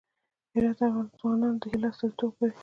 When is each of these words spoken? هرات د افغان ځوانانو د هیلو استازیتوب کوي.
هرات 0.53 0.77
د 0.79 0.81
افغان 0.89 1.07
ځوانانو 1.19 1.59
د 1.61 1.63
هیلو 1.71 1.87
استازیتوب 1.91 2.31
کوي. 2.37 2.51